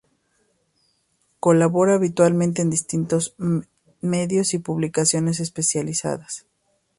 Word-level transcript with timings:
Colabora 1.39 1.93
habitualmente 1.93 2.63
en 2.63 2.71
distintas 2.71 3.35
medios 4.01 4.55
y 4.55 4.57
publicaciones 4.57 5.39
especializadas. 5.39 6.47